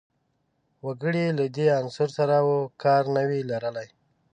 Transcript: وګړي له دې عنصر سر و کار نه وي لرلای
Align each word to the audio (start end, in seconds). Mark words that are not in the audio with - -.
وګړي 0.85 1.25
له 1.39 1.45
دې 1.55 1.67
عنصر 1.79 2.09
سر 2.15 2.29
و 2.49 2.53
کار 2.83 3.03
نه 3.15 3.23
وي 3.29 3.41
لرلای 3.51 3.89